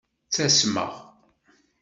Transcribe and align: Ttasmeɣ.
Ttasmeɣ. 0.27 0.93